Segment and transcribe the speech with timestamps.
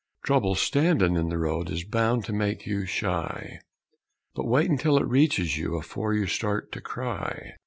[0.25, 3.59] Trouble standin' in the road is bound to make you shy
[4.33, 7.53] But wait until it reaches you afore you start to cry!